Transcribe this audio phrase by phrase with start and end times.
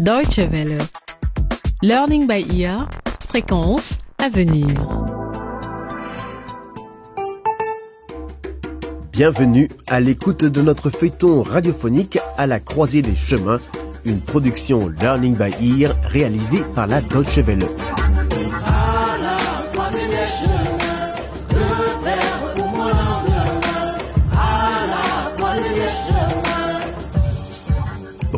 [0.00, 0.78] Deutsche Welle.
[1.82, 2.88] Learning by ear.
[3.28, 4.68] Fréquence à venir.
[9.10, 13.58] Bienvenue à l'écoute de notre feuilleton radiophonique à la croisée des chemins,
[14.04, 17.66] une production Learning by Ear réalisée par la Deutsche Welle.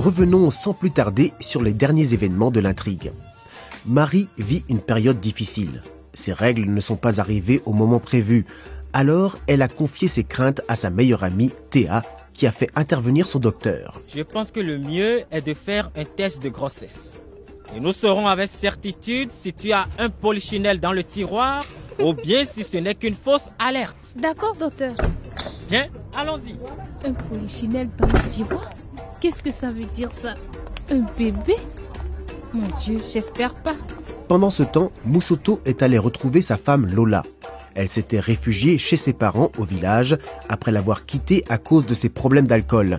[0.00, 3.12] Revenons sans plus tarder sur les derniers événements de l'intrigue.
[3.84, 5.82] Marie vit une période difficile.
[6.14, 8.46] Ses règles ne sont pas arrivées au moment prévu.
[8.94, 12.02] Alors, elle a confié ses craintes à sa meilleure amie, Théa,
[12.32, 14.00] qui a fait intervenir son docteur.
[14.08, 17.20] Je pense que le mieux est de faire un test de grossesse.
[17.76, 21.66] Et nous saurons avec certitude si tu as un polichinelle dans le tiroir
[21.98, 24.14] ou bien si ce n'est qu'une fausse alerte.
[24.16, 24.94] D'accord, docteur.
[25.68, 26.54] Bien, allons-y.
[27.04, 28.70] Un polichinelle dans le tiroir?
[29.20, 30.34] Qu'est-ce que ça veut dire ça
[30.90, 31.56] Un bébé
[32.54, 33.74] Mon Dieu, j'espère pas.
[34.28, 37.22] Pendant ce temps, Moussoto est allé retrouver sa femme Lola.
[37.74, 40.16] Elle s'était réfugiée chez ses parents au village
[40.48, 42.98] après l'avoir quitté à cause de ses problèmes d'alcool.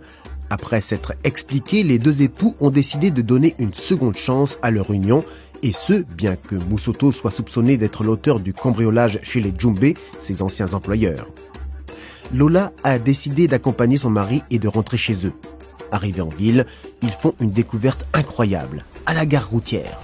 [0.52, 4.92] Après s'être expliqué, les deux époux ont décidé de donner une seconde chance à leur
[4.92, 5.26] union,
[5.64, 10.44] et ce, bien que Moussoto soit soupçonné d'être l'auteur du cambriolage chez les Djumbe, ses
[10.44, 11.32] anciens employeurs.
[12.34, 15.34] Lola a décidé d'accompagner son mari et de rentrer chez eux.
[15.92, 16.66] Arrivés en ville,
[17.02, 20.00] ils font une découverte incroyable, à la gare routière.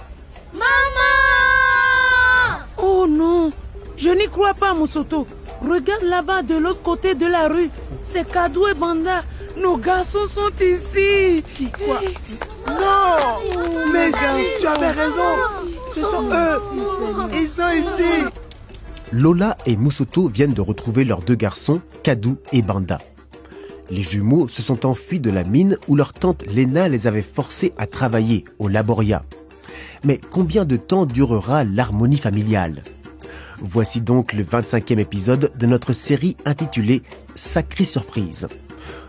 [2.80, 3.52] Oh non,
[3.96, 5.26] je n'y crois pas, Moussoto.
[5.60, 7.70] Regarde là-bas de l'autre côté de la rue.
[8.02, 9.24] C'est Kadou et Banda.
[9.56, 11.42] Nos garçons sont ici.
[11.84, 12.00] Quoi?
[12.68, 14.10] Non Mais
[14.60, 15.34] tu avais raison.
[15.92, 16.60] Ce sont eux.
[17.32, 18.24] Ils sont ici.
[19.10, 23.00] Lola et Moussoto viennent de retrouver leurs deux garçons, Kadou et Banda.
[23.90, 27.72] Les jumeaux se sont enfuis de la mine où leur tante Lena les avait forcés
[27.78, 29.24] à travailler au laboria.
[30.04, 32.82] Mais combien de temps durera l'harmonie familiale?
[33.60, 37.02] Voici donc le 25e épisode de notre série intitulée
[37.34, 38.46] Sacrée surprise.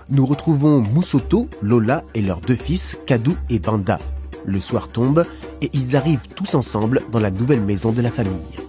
[0.09, 3.99] Nous retrouvons Moussoto, Lola et leurs deux fils, Kadou et Banda.
[4.45, 5.25] Le soir tombe
[5.61, 8.68] et ils arrivent tous ensemble dans la nouvelle maison de la famille.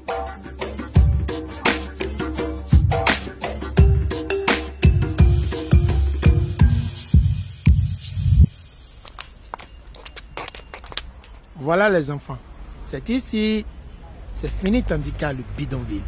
[11.71, 12.37] Voilà les enfants.
[12.85, 13.65] C'est ici.
[14.33, 16.03] C'est fini tandis qu'à le bidonville.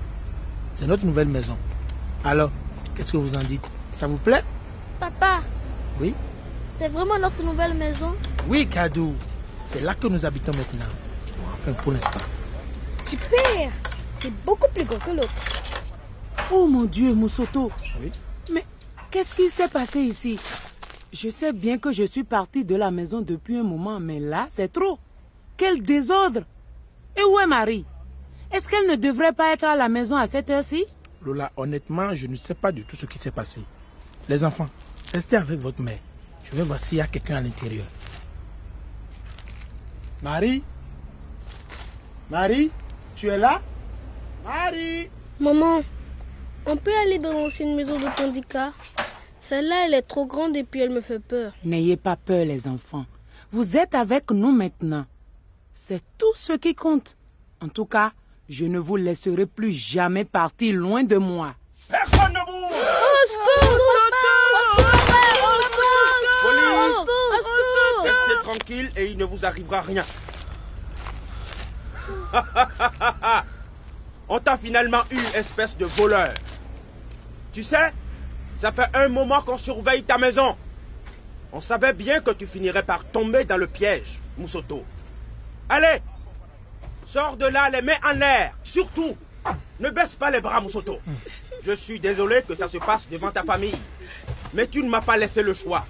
[0.74, 1.56] C'est notre nouvelle maison.
[2.24, 2.50] Alors,
[2.96, 3.70] qu'est-ce que vous en dites?
[3.92, 4.42] Ça vous plaît?
[4.98, 5.40] Papa,
[6.00, 6.14] Oui
[6.76, 8.12] c'est vraiment notre nouvelle maison
[8.48, 9.14] Oui, Kadou.
[9.66, 10.92] C'est là que nous habitons maintenant.
[11.28, 12.26] Bon, enfin, pour l'instant.
[13.00, 13.70] Super
[14.18, 15.32] C'est beaucoup plus grand que l'autre.
[16.50, 17.70] Oh mon Dieu, Moussoto.
[18.00, 18.10] Oui
[18.52, 18.66] Mais
[19.12, 20.40] qu'est-ce qui s'est passé ici?
[21.12, 24.48] Je sais bien que je suis partie de la maison depuis un moment, mais là,
[24.50, 24.98] c'est trop.
[25.62, 26.40] Quel désordre
[27.16, 27.84] Et où est Marie?
[28.50, 30.84] Est-ce qu'elle ne devrait pas être à la maison à cette heure-ci?
[31.24, 33.60] Lola, honnêtement, je ne sais pas du tout ce qui s'est passé.
[34.28, 34.68] Les enfants,
[35.14, 36.00] restez avec votre mère.
[36.42, 37.84] Je vais voir s'il y a quelqu'un à l'intérieur.
[40.20, 40.64] Marie?
[42.28, 42.72] Marie?
[43.14, 43.62] Tu es là?
[44.42, 45.10] Marie?
[45.38, 45.82] Maman,
[46.66, 48.72] on peut aller dans l'ancienne maison de Tandika?
[49.40, 51.52] Celle-là, elle est trop grande et puis elle me fait peur.
[51.64, 53.06] N'ayez pas peur, les enfants.
[53.52, 55.06] Vous êtes avec nous maintenant.
[55.75, 57.16] C'est tout ce qui compte.
[57.60, 58.12] En tout cas,
[58.49, 61.55] je ne vous laisserai plus jamais partir loin de moi.
[61.88, 63.78] Personne ne bouge Au secours Au
[64.71, 64.88] secours
[65.43, 66.12] Au secours
[66.43, 70.05] Police Au secours Au secours Restez tranquille et il ne vous arrivera rien.
[74.28, 76.33] On t'a finalement eu, espèce de voleur.
[77.53, 77.93] Tu sais,
[78.56, 80.56] ça fait un moment qu'on surveille ta maison.
[81.53, 84.84] On savait bien que tu finirais par tomber dans le piège, Moussoto.
[85.75, 86.03] Allez,
[87.06, 88.53] sors de là les mains en l'air.
[88.62, 89.16] Surtout,
[89.81, 90.99] ne baisse pas les bras, Moussoto.
[91.65, 93.75] Je suis désolé que ça se passe devant ta famille.
[94.53, 95.87] Mais tu ne m'as pas laissé le choix.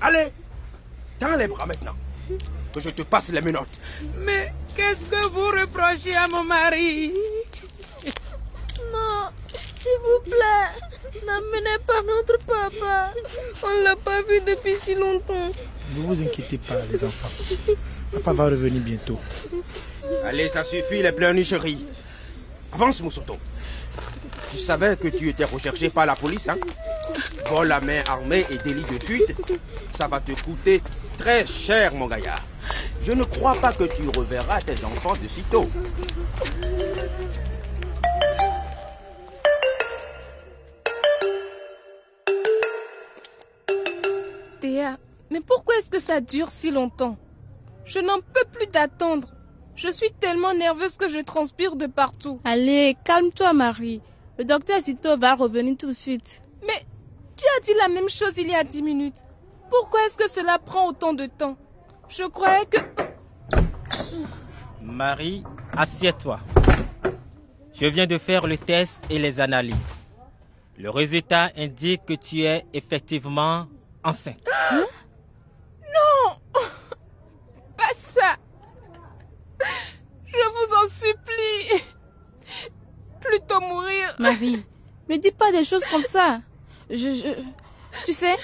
[0.00, 0.28] Allez,
[1.18, 1.96] tends les bras maintenant.
[2.72, 3.80] Que je te passe les menottes.
[4.18, 7.12] Mais qu'est-ce que vous reprochez à mon mari?
[8.92, 13.12] Non S'il vous plaît N'amenez pas notre papa
[13.64, 15.50] On l'a pas vu depuis si longtemps.
[15.96, 17.28] Ne vous inquiétez pas, les enfants.
[18.12, 19.18] Papa va revenir bientôt.
[20.24, 21.86] Allez, ça suffit les pleurnicheries.
[22.72, 23.36] Avance, Moussoto.
[24.50, 26.58] Tu savais que tu étais recherché par la police, hein?
[27.48, 29.34] Vol à main armée et délit de fuite,
[29.90, 30.80] ça va te coûter
[31.16, 32.44] très cher, mon gaillard.
[33.02, 35.68] Je ne crois pas que tu reverras tes enfants de sitôt.
[45.30, 47.16] Mais pourquoi est-ce que ça dure si longtemps?
[47.84, 49.28] Je n'en peux plus d'attendre.
[49.74, 52.40] Je suis tellement nerveuse que je transpire de partout.
[52.44, 54.02] Allez, calme-toi, Marie.
[54.38, 56.42] Le docteur Zito va revenir tout de suite.
[56.66, 56.84] Mais
[57.36, 59.24] tu as dit la même chose il y a dix minutes?
[59.70, 61.56] Pourquoi est-ce que cela prend autant de temps?
[62.08, 62.78] Je croyais que...
[64.82, 65.44] Marie,
[65.76, 66.40] assieds-toi.
[67.72, 70.08] Je viens de faire le test et les analyses.
[70.76, 73.66] Le résultat indique que tu es effectivement
[74.04, 74.46] enceinte.
[74.70, 74.84] Hein?
[75.82, 76.60] Non
[77.76, 78.36] Pas ça
[80.26, 81.82] Je vous en supplie
[83.20, 84.64] Plutôt mourir Marie,
[85.08, 86.40] ne dis pas des choses comme ça.
[86.88, 88.04] Je, je...
[88.06, 88.36] Tu sais,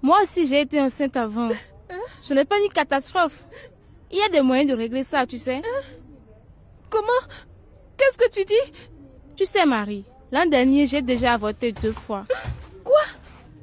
[0.00, 1.50] moi aussi j'ai été enceinte avant.
[2.20, 3.44] Ce n'est pas une catastrophe.
[4.10, 5.60] Il y a des moyens de régler ça, tu sais.
[6.88, 7.22] Comment?
[7.96, 8.72] Qu'est-ce que tu dis?
[9.36, 12.26] Tu sais, Marie, l'an dernier, j'ai déjà avorté deux fois.
[12.84, 13.00] Quoi?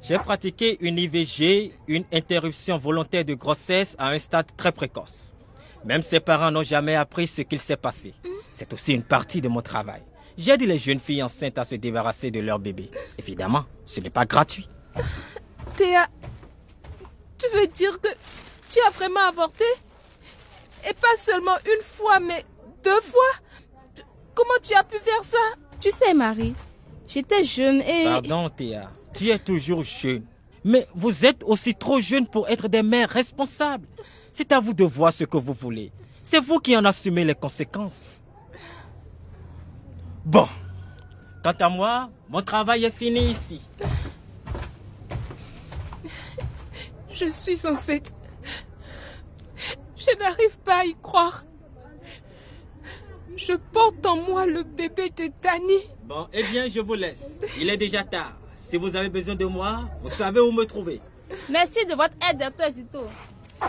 [0.02, 5.32] J'ai pratiqué une IVG, une interruption volontaire de grossesse à un stade très précoce.
[5.84, 8.14] Même ses parents n'ont jamais appris ce qu'il s'est passé.
[8.52, 10.02] C'est aussi une partie de mon travail.
[10.36, 12.90] J'aide les jeunes filles enceintes à se débarrasser de leur bébé.
[13.18, 14.68] Évidemment, ce n'est pas gratuit.
[15.76, 16.06] Théa,
[17.38, 18.08] tu veux dire que
[18.68, 19.64] tu as vraiment avorté?
[20.88, 22.44] Et pas seulement une fois, mais
[22.82, 24.02] deux fois?
[24.34, 25.38] Comment tu as pu faire ça?
[25.80, 26.54] Tu sais, Marie,
[27.06, 28.04] j'étais jeune et...
[28.04, 30.24] Pardon, Théa, tu es toujours jeune.
[30.64, 33.86] Mais vous êtes aussi trop jeune pour être des mères responsables.
[34.30, 35.92] C'est à vous de voir ce que vous voulez.
[36.22, 38.19] C'est vous qui en assumez les conséquences.
[40.24, 40.46] Bon,
[41.42, 43.60] quant à moi, mon travail est fini ici.
[47.12, 48.12] Je suis enceinte.
[49.96, 51.44] Je n'arrive pas à y croire.
[53.36, 55.88] Je porte en moi le bébé de Danny.
[56.04, 57.40] Bon, eh bien, je vous laisse.
[57.58, 58.32] Il est déjà tard.
[58.56, 61.00] Si vous avez besoin de moi, vous savez où me trouver.
[61.48, 63.06] Merci de votre aide, docteur Zito.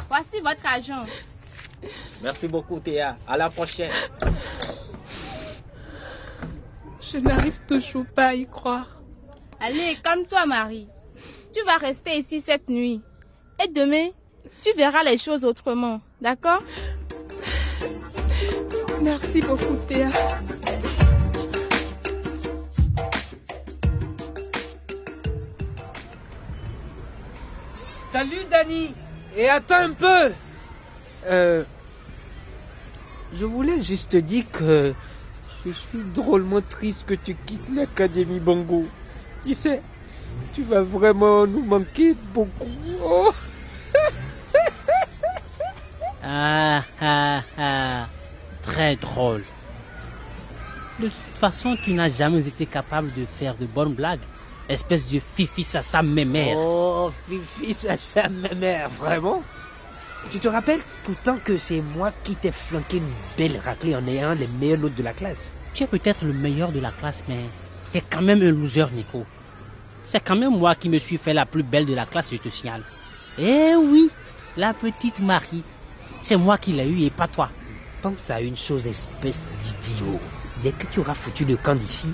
[0.10, 1.06] Voici votre argent.
[2.22, 3.18] Merci beaucoup, Théa.
[3.28, 3.92] À la prochaine.
[7.12, 9.02] Je n'arrive toujours pas à y croire.
[9.60, 10.88] Allez, calme-toi, Marie.
[11.54, 13.02] Tu vas rester ici cette nuit.
[13.62, 14.08] Et demain,
[14.62, 16.00] tu verras les choses autrement.
[16.22, 16.64] D'accord?
[19.02, 20.08] Merci beaucoup, Théa.
[28.10, 28.94] Salut, Danny.
[29.36, 30.32] Et attends un peu.
[31.26, 31.64] Euh,
[33.34, 34.94] je voulais juste te dire que
[35.66, 38.86] je suis drôlement triste que tu quittes l'Académie Bongo.
[39.44, 39.82] Tu sais,
[40.54, 42.68] tu vas vraiment nous manquer beaucoup.
[43.04, 43.32] Oh.
[46.24, 48.08] ah, ah, ah.
[48.62, 49.44] Très drôle.
[51.00, 54.20] De toute façon, tu n'as jamais été capable de faire de bonnes blagues.
[54.70, 56.56] Espèce de fifi sa mémère.
[56.58, 59.44] Oh, fifi sa mémère, vraiment?
[60.30, 64.34] Tu te rappelles pourtant que c'est moi qui t'ai flanqué une belle raclée en ayant
[64.34, 67.46] les meilleurs notes de la classe Tu es peut-être le meilleur de la classe, mais
[67.92, 69.26] tu es quand même un loser, Nico.
[70.08, 72.38] C'est quand même moi qui me suis fait la plus belle de la classe, je
[72.38, 72.84] te signale.
[73.38, 74.10] Eh oui,
[74.58, 75.64] la petite Marie.
[76.22, 77.50] C'est moi qui l'ai eue et pas toi.
[78.02, 80.20] Pense à une chose, espèce d'idiot.
[80.64, 82.12] Dès que tu auras foutu le camp d'ici,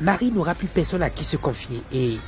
[0.00, 1.82] Marie n'aura plus personne à qui se confier.
[1.92, 2.18] Et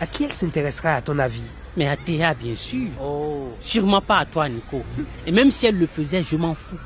[0.00, 1.42] à qui elle s'intéressera, à ton avis?
[1.76, 2.88] Mais à Théa, bien sûr.
[3.02, 3.48] Oh.
[3.60, 4.82] Sûrement pas à toi, Nico.
[5.26, 6.78] Et même si elle le faisait, je m'en fous.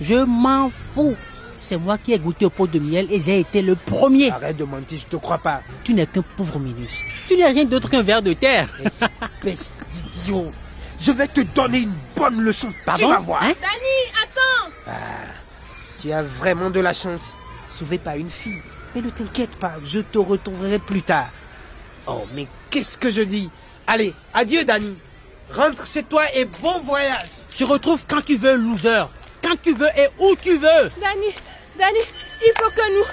[0.00, 1.16] Je m'en fous.
[1.60, 4.30] C'est moi qui ai goûté au pot de miel et j'ai été le premier.
[4.30, 5.60] Arrête de mentir, je te crois pas.
[5.84, 6.90] Tu n'es qu'un pauvre minus.
[7.28, 8.68] Tu n'es rien d'autre qu'un verre de terre.
[8.82, 10.50] Espèce d'idiot.
[10.98, 12.72] Je vais te donner une bonne leçon.
[12.86, 13.06] Pardon?
[13.08, 13.42] Tu vas voir.
[13.42, 13.52] Hein?
[13.60, 14.92] Danny, attends Ah,
[16.00, 17.36] tu as vraiment de la chance.
[17.68, 18.62] Sauvé par une fille.
[18.94, 21.28] Mais ne t'inquiète pas, je te retrouverai plus tard.
[22.06, 23.50] Oh, mais qu'est-ce que je dis?
[23.92, 24.96] Allez, adieu, Danny.
[25.52, 27.26] Rentre chez toi et bon voyage.
[27.56, 29.02] Je retrouve quand tu veux, loser.
[29.42, 30.92] Quand tu veux et où tu veux.
[31.00, 31.34] Danny,
[31.76, 33.04] Danny, il faut que nous...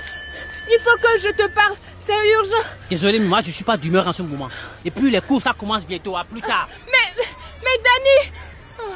[0.70, 1.74] Il faut que je te parle.
[1.98, 2.64] C'est urgent.
[2.92, 4.50] Désolé, mais moi, je suis pas d'humeur en ce moment.
[4.86, 6.16] Et puis, les cours, ça commence bientôt.
[6.16, 6.70] À plus tard.
[6.86, 7.24] Mais...
[7.64, 8.32] Mais Danny
[8.78, 8.94] Maman,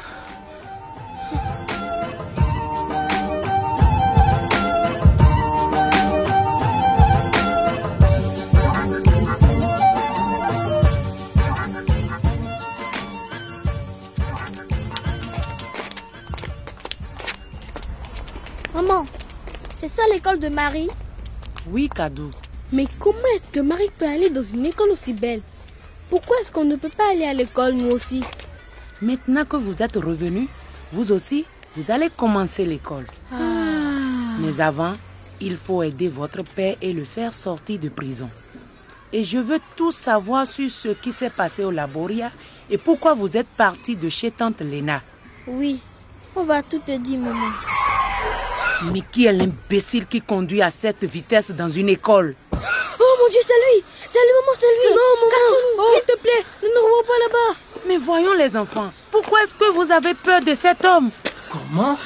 [20.12, 20.88] l'école de Marie
[21.68, 22.28] Oui, Kadou.
[22.70, 25.40] Mais comment est-ce que Marie peut aller dans une école aussi belle?
[26.10, 28.22] Pourquoi est-ce qu'on ne peut pas aller à l'école nous aussi?
[29.00, 30.48] Maintenant que vous êtes revenu,
[30.92, 33.06] vous aussi, vous allez commencer l'école.
[34.40, 34.94] Mais avant,
[35.40, 38.30] il faut aider votre père et le faire sortir de prison.
[39.12, 42.30] Et je veux tout savoir sur ce qui s'est passé au Laboria
[42.70, 45.02] et pourquoi vous êtes parti de chez tante Lena.
[45.46, 45.80] Oui,
[46.34, 47.50] On va tout te dire, maman.
[48.90, 52.34] Mais qui est l'imbécile qui conduit à cette vitesse dans une école?
[52.52, 52.56] Oh
[53.20, 53.84] mon Dieu, c'est lui.
[54.08, 54.94] C'est lui, maman, c'est lui.
[54.94, 55.90] Non, maman.
[55.94, 57.58] S'il te plaît, ne nous revois pas là-bas.
[57.86, 61.10] Mais voyons les enfants, pourquoi est-ce que vous avez peur de cet homme?
[61.50, 61.98] Comment?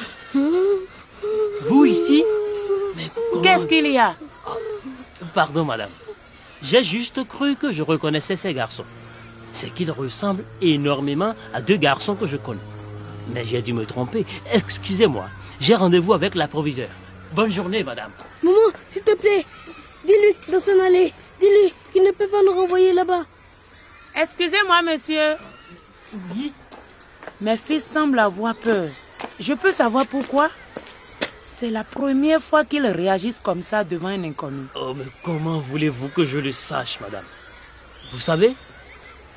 [1.69, 2.25] Vous ici?
[2.97, 4.15] Mais comment- Qu'est-ce qu'il y a?
[5.35, 5.91] Pardon, madame.
[6.63, 8.85] J'ai juste cru que je reconnaissais ces garçons.
[9.53, 12.61] C'est qu'ils ressemblent énormément à deux garçons que je connais.
[13.29, 14.25] Mais j'ai dû me tromper.
[14.53, 15.29] Excusez-moi.
[15.61, 16.89] J'ai rendez-vous avec l'approviseur.
[17.35, 18.13] Bonne journée, madame.
[18.43, 18.57] Maman,
[18.91, 19.45] s'il te plaît,
[20.07, 21.13] dis-lui dans son allée.
[21.41, 23.25] Dis-lui qu'il ne peut pas nous renvoyer là-bas.
[24.15, 25.37] Excusez-moi, monsieur.
[26.35, 26.53] Oui.
[27.41, 28.89] Mes fils semblent avoir peur.
[29.41, 30.49] Je peux savoir pourquoi?
[31.41, 34.67] C'est la première fois qu'ils réagissent comme ça devant un inconnu.
[34.75, 37.25] Oh, mais comment voulez-vous que je le sache, madame?
[38.11, 38.55] Vous savez,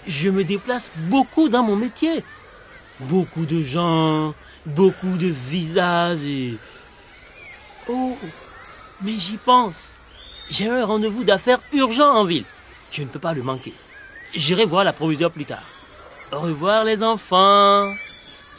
[0.08, 2.24] je me déplace beaucoup dans mon métier.
[3.02, 4.34] Beaucoup de gens,
[4.66, 6.58] beaucoup de visages et...
[7.88, 8.18] Oh,
[9.02, 9.96] mais j'y pense.
[10.50, 12.46] J'ai un rendez-vous d'affaires urgent en ville.
[12.92, 13.74] Je ne peux pas le manquer.
[14.36, 15.64] J'irai voir la proviseure plus tard.
[16.32, 17.94] Au revoir les enfants.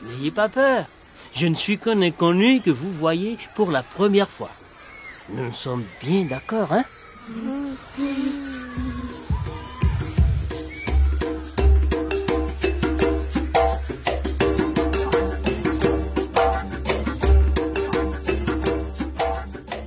[0.03, 0.87] N'ayez pas peur.
[1.35, 4.51] Je ne suis qu'un inconnu que vous voyez pour la première fois.
[5.29, 6.85] Nous sommes bien d'accord, hein?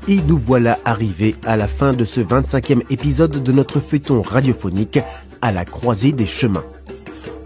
[0.10, 5.00] Et nous voilà arrivés à la fin de ce 25e épisode de notre feuilleton radiophonique
[5.42, 6.66] à la croisée des chemins.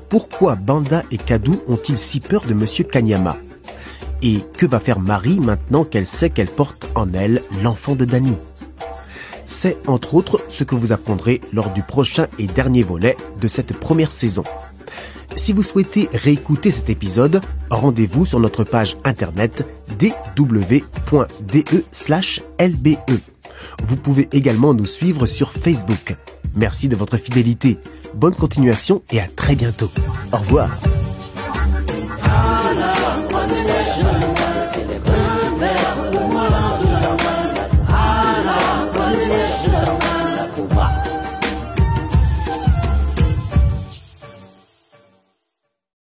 [0.10, 3.38] Pourquoi Banda et Kadou ont-ils si peur de Monsieur Kanyama?
[4.24, 8.38] Et que va faire Marie maintenant qu'elle sait qu'elle porte en elle l'enfant de Dany?
[9.46, 13.74] C'est entre autres ce que vous apprendrez lors du prochain et dernier volet de cette
[13.74, 14.44] première saison.
[15.48, 17.40] Si vous souhaitez réécouter cet épisode,
[17.70, 19.66] rendez-vous sur notre page internet
[19.98, 20.78] dw.de/lbe.
[23.82, 26.18] Vous pouvez également nous suivre sur Facebook.
[26.54, 27.78] Merci de votre fidélité.
[28.14, 29.90] Bonne continuation et à très bientôt.
[30.34, 30.70] Au revoir.